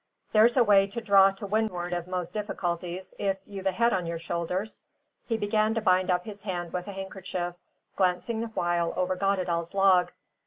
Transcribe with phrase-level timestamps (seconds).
[0.33, 4.07] "There's a way to draw to windward of most difficulties, if you've a head on
[4.07, 4.81] your shoulders."
[5.27, 7.53] He began to bind up his hand with a handkerchief,
[7.95, 10.11] glancing the while over Goddedaal's log.